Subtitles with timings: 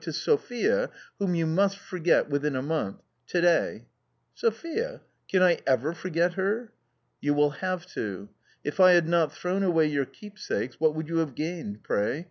[0.01, 3.85] to Sophia," Whutil you must forget within a month, to day."
[4.33, 6.71] 4 *15opEiaT"can T eveflbrget tier?*"
[7.21, 8.29] You will have to.
[8.63, 12.19] If I had not thrown away your keepsakes what would you have gained, pray